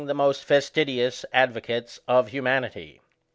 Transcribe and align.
15 0.01 0.07
the 0.07 0.13
most 0.15 0.43
fastidious 0.43 1.25
advocates 1.31 1.99
of 2.07 2.29
humanity. 2.29 3.01